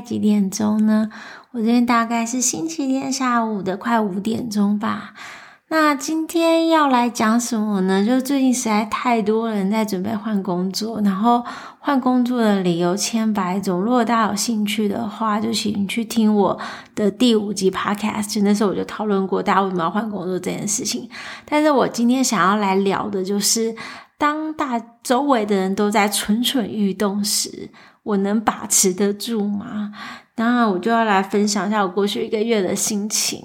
[0.00, 1.10] 几点钟呢？
[1.52, 5.14] 我这边大概是星期天下午的快五点钟吧。
[5.72, 8.04] 那今天要来讲什么呢？
[8.04, 11.44] 就最近实在太多人在准备换工作，然后
[11.78, 13.80] 换工作的理由千百种。
[13.80, 16.58] 如果大家有兴趣的话，就请去听我
[16.96, 21.08] 的第五集 Podcast，那时候我就讨论过大家为什么要换工作这件事情。
[21.44, 23.72] 但是我今天想要来聊的就是，
[24.20, 27.70] 当大周围的人都在蠢蠢欲动时，
[28.02, 29.92] 我能把持得住吗？
[30.34, 33.42] 当然，我就要来分享一下我过去一个月的心情。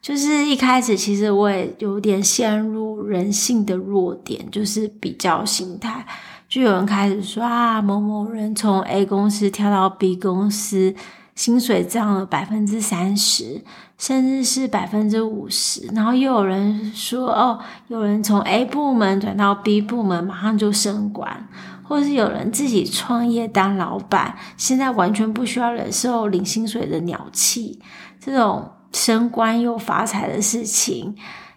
[0.00, 6.06] 就是一开始，其实我也有点陷入人性的弱点，就是比较心态。
[6.48, 10.94] 就有人开始说啊，某某人从 A 公司跳到 B 公司，
[11.36, 13.62] 薪水涨了百分之三十，
[13.96, 15.86] 甚至是百分之五十。
[15.94, 21.48] 然后又有人说，哦，有人从 A 部门转到 B 部门，马上就升官，
[21.84, 27.78] 或是有人自己创业当老板，现在完全不需要忍受领薪水的鸟气，
[28.18, 28.72] 这种。
[28.92, 31.14] 升官又发财的事情，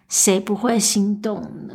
[0.09, 1.73] 谁不会心动呢？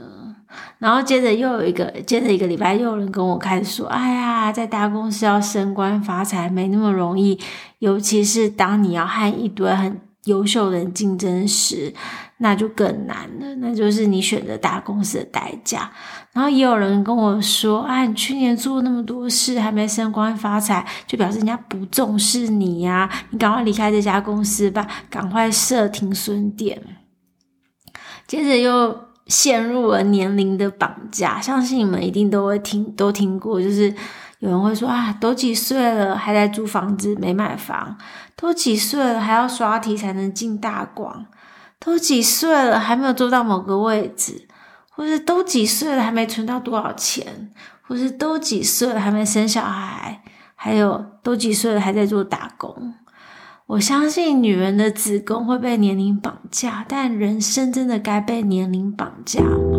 [0.78, 7.38] 然后接着又有一个，接着一个礼拜又有人跟我开始说：“哎呀，在大公司要升官发财没那么容易，
[7.78, 11.94] 尤其是当你要和一堆很优秀的人竞争时，
[12.38, 13.54] 那就更难了。
[13.56, 15.90] 那就是你选择大公司的代价。”
[16.34, 23.08] 然后也有人跟我说：“啊，你去年做那么多事还没升官发财，就表示人家不重视你呀！
[23.30, 26.82] 你赶快离开这家公司吧，赶快设停损点。”
[28.26, 33.94] 接着又陷入了年龄的绑架，相信你们一定都会听都听过，就是
[34.40, 37.96] 有人会说：“啊，都几岁了还在租房子没买房？
[38.36, 41.26] 都几岁了还要刷题才能进大广？
[41.78, 44.48] 都几岁了还没有做到某个位置？”
[44.96, 47.50] 或是都几岁了还没存到多少钱，
[47.82, 50.22] 或是都几岁了还没生小孩，
[50.54, 52.94] 还有都几岁了还在做打工。
[53.66, 59.78] 我相信女人的子宫会被年龄绑架，但人生真的该被年龄绑架吗？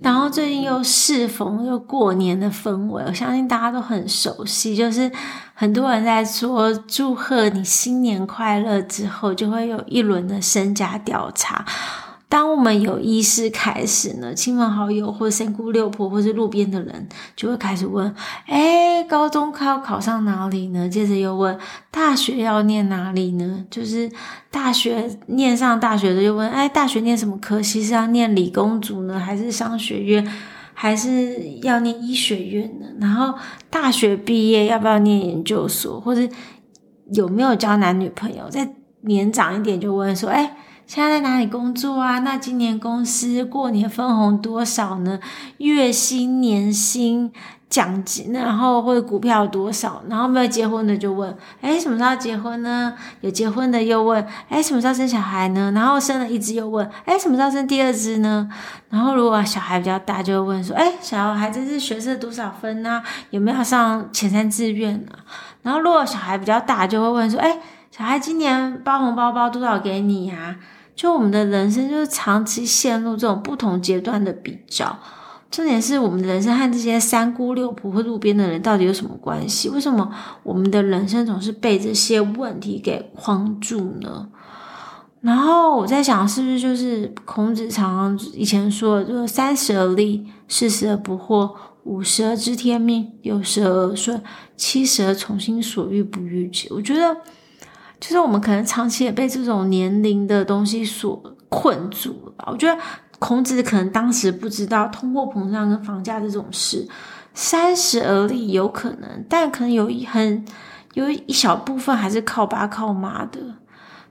[0.00, 5.12] 然后最近又适逢又过年的氛围，我相信大家都很熟悉，就是
[5.52, 11.66] 很多人在说祝贺你新年快乐之后，就会有一轮的身家调查。
[12.30, 20.86] 当我们有意识开始呢，亲朋好友或三姑六婆，或是路边的人，就会开始问：哎，高中考考上哪里呢？
[20.86, 21.58] 接着又问
[21.90, 23.64] 大学要念哪里呢？
[23.70, 24.10] 就是
[24.50, 27.82] 大学念上大学的就问：哎，大学念什么科系？
[27.82, 30.30] 是要念理工组呢，还是商学院，
[30.74, 32.86] 还是要念医学院呢？
[33.00, 33.32] 然后
[33.70, 36.20] 大学毕业要不要念研究所，或者
[37.14, 38.50] 有没有交男女朋友？
[38.50, 40.54] 再年长一点就问说：哎。
[40.88, 42.20] 现在在哪里工作啊？
[42.20, 45.20] 那今年公司过年分红多少呢？
[45.58, 47.30] 月薪、年薪、
[47.68, 50.02] 奖金，然后或者股票多少？
[50.08, 52.94] 然后没有结婚的就问：诶，什么时候结婚呢？
[53.20, 55.70] 有结婚的又问：诶，什么时候生小孩呢？
[55.74, 58.48] 然后生了一只又问：诶，什么时候生第二只呢？
[58.88, 63.02] 然后如果小孩比较大，就会问说：诶，小孩这是学测多少分呢？
[63.28, 65.12] 有没有上前三志愿呢？
[65.60, 67.58] 然后如果小孩比较大，就会问说：诶，
[67.90, 70.56] 小孩今年包红包包多少给你呀？
[70.98, 74.98] 就我们的人生就是长期陷入这种不同阶段的比较，
[75.48, 79.68] 重点是我们的人生和这些三姑六婆或路边的人到底有什么关系？
[79.68, 84.28] 为什么我们的人生总是被这些问题给框住呢？
[85.20, 91.54] 然后我在想，是不是就是孔子常常以前说，就是三十而立，四十而不惑，
[91.84, 94.20] 五十而知天命，六十而顺，
[94.56, 96.66] 七十而从心所欲不逾矩。
[96.72, 97.16] 我觉得。
[98.00, 102.44] 就是我们可能长期也被这种年龄的东西所困住了吧？
[102.48, 102.80] 我觉得
[103.18, 106.86] 孔子可能当时不知道通货膨胀跟房价这种事，
[107.34, 110.44] 三十而立有可能，但可能有一很
[110.94, 113.40] 有一小部分还是靠爸靠妈的。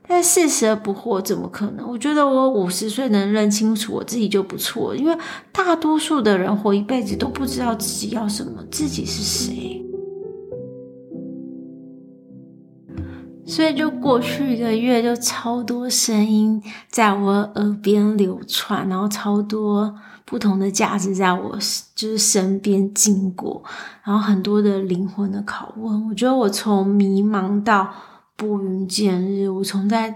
[0.10, 1.86] 但四十而不惑怎么可能？
[1.86, 5.18] 我觉得我五十岁能认清楚我自己就不错，因为
[5.52, 9.84] 大多数的人活一辈子都不知道自己要什么，自己是谁。
[13.48, 19.96] 所以就过去一个月，就超多声音在我耳边流传，然后超多
[20.26, 21.58] 不同的价值在我
[21.96, 23.64] 就是身边经过，
[24.04, 26.10] 然后很多的灵魂的拷问。
[26.10, 27.90] 我觉得我从迷茫到
[28.36, 30.14] 拨云见日，我从在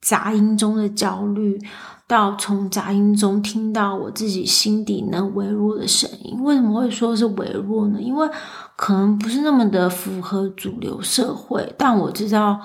[0.00, 1.60] 杂音中的焦虑，
[2.08, 6.42] 到从杂音中听到我自己心底那微弱的声音。
[6.42, 8.00] 为什么会说是微弱呢？
[8.00, 8.26] 因为
[8.74, 12.58] 可能不是那么的符合主流社会，但我知道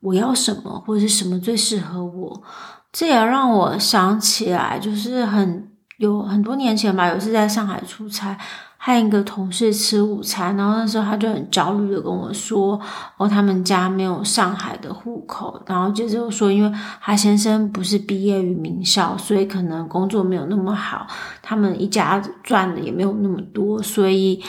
[0.00, 2.42] 我要什么，或者是什么最适合我。
[2.90, 8.38] 这也让我想起来，就是很有很多年前吧，有次在上海出差，
[8.86, 12.80] 和一个同事吃午餐，然后那时候他就很焦虑的跟我说
[13.18, 21.04] ：“哦，他们家没有上海的户口。”然后接着又说，因为他先生不是毕业于名校，所以可能工作没有那么好，
[21.42, 24.40] 他们一家赚的也没有那么多，所以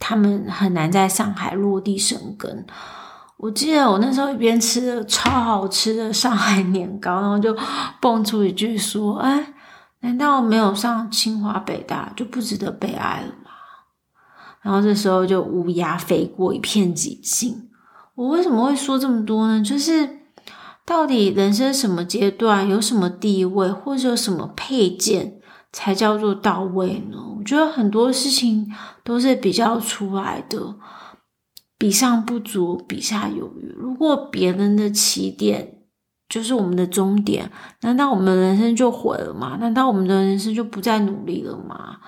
[0.00, 2.66] 他们很难在上海落地生根。
[3.36, 7.56] 我记得我那时候一边吃着超好吃的上海年糕，然后就
[8.00, 9.52] 蹦出一句说：“哎。”
[10.04, 13.32] 难道没有上清华北大就不值得被爱了？
[14.64, 17.68] 然后这时候就乌鸦飞过一片寂静。
[18.14, 19.62] 我为什么会说这么多呢？
[19.62, 20.08] 就是
[20.86, 25.40] 到底人生什么阶段有什么地位，或者有什么配件
[25.70, 27.18] 才叫做到位呢？
[27.38, 28.72] 我觉得很多事情
[29.02, 30.76] 都是比较出来的，
[31.76, 33.68] 比上不足，比下有余。
[33.76, 35.78] 如果别人的起点，
[36.28, 37.50] 就是我们的终点，
[37.82, 39.58] 难道我们的人生就毁了吗？
[39.60, 41.98] 难道我们的人生就不再努力了吗？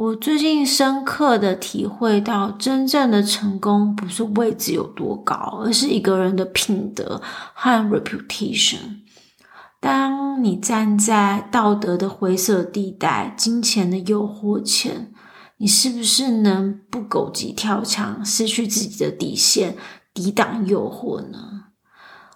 [0.00, 7.20] 我最近深刻的体会到，真正的成功不是位置有多高，而是一个人的品德
[7.52, 9.02] 和 reputation。
[9.78, 15.12] 当你站在道德的灰色地带、金钱的诱惑前，
[15.58, 19.76] 你是不是能不狗急跳墙，失去自己的底线，
[20.14, 21.64] 抵挡诱惑呢？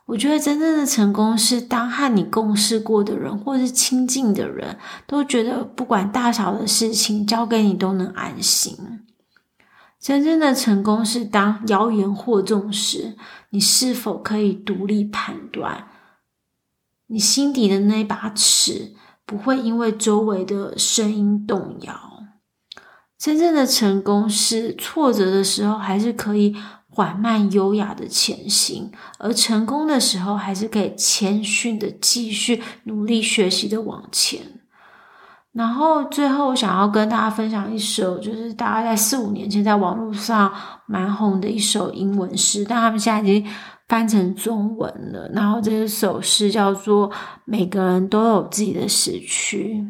[0.06, 8.76] 我觉得真正的成功是，当和你共事过的人，或是亲近的人都觉得，不管大小的事情交给你都能安心。
[9.98, 13.16] 真正的成功是，当谣言惑众时，
[13.48, 15.88] 你是否可以独立判断？
[17.06, 18.92] 你心底的那把尺
[19.24, 21.94] 不会因为周围的声音动摇。
[23.16, 26.54] 真正的成功是，挫折的时候还是可以。
[26.94, 34.40] 缓慢优雅的前行，而成功的时候，还是可以谦逊的继续努力学习的往前。
[35.50, 40.54] 然后最后，我想要跟大家分享一首，就是大概在四五年前在网络上
[40.86, 43.52] 蛮红的一首英文诗，但他们现在已经
[43.88, 45.28] 翻成中文了。
[45.34, 47.10] 然后这首诗叫做
[47.44, 49.84] 《每个人都有自己的时区》，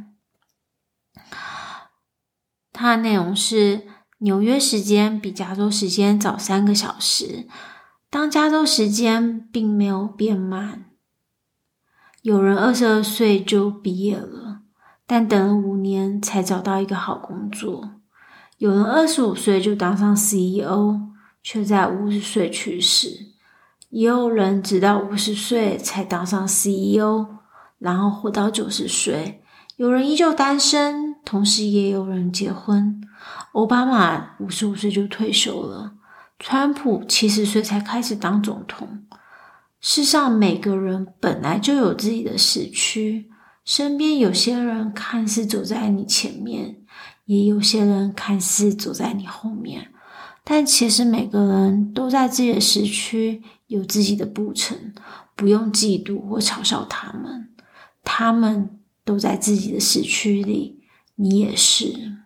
[2.72, 3.82] 它的内容是。
[4.24, 7.46] 纽约时间比加州时间早三个小时，
[8.08, 10.86] 当加州时间并没有变慢。
[12.22, 14.62] 有人二十二岁就毕业了，
[15.06, 17.82] 但等了五年才找到一个好工作；
[18.56, 21.00] 有人二十五岁就当上 CEO，
[21.42, 23.34] 却在五十岁去世；
[23.90, 27.26] 也有人直到五十岁才当上 CEO，
[27.78, 29.42] 然后活到九十岁；
[29.76, 33.00] 有人依旧单身，同时也有人结婚。
[33.52, 35.94] 奥巴马五十五岁就退休了，
[36.38, 39.04] 川普七十岁才开始当总统。
[39.80, 43.28] 世上每个人本来就有自己的时区，
[43.64, 46.76] 身边有些人看似走在你前面，
[47.24, 49.88] 也有些人看似走在你后面，
[50.44, 54.94] 但其实每个人都在自己的时区有自己的步程，
[55.34, 57.50] 不用嫉妒或嘲笑他们，
[58.04, 60.80] 他们都在自己的时区里，
[61.16, 62.16] 你也是。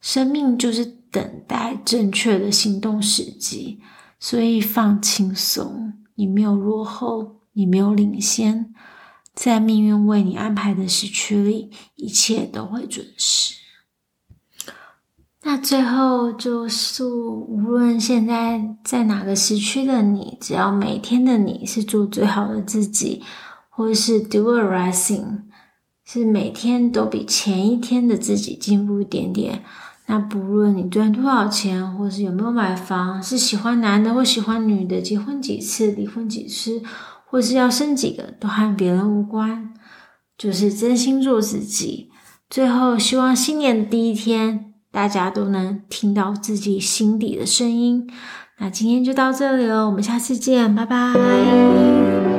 [0.00, 3.80] 生命就是等待正确的行动时机，
[4.20, 5.94] 所以放轻松。
[6.16, 8.72] 你没有落后，你没有领先，
[9.34, 13.54] 在命运为你安排的时区里，一切都会准时。
[15.42, 23.22] 那最后就是，无论现在在哪个时区的你，只要每天的你是做最好的自己，
[23.68, 25.43] 或是 do a rising，
[26.04, 29.62] 是每天都比前一天的自己进步一点点。
[30.06, 36.82] 那不论你赚多少钱，或是有没有买房，是喜欢男的或喜欢女的，结婚几次，离婚几次，
[37.24, 39.72] 或是要生几个，都和别人无关，
[40.36, 42.10] 就是真心做自己。
[42.50, 48.06] 最后，希望新年的第一天，大家都能听到自己心底的声音。
[48.58, 52.33] 那今天就到这里了，我们下次见，拜拜。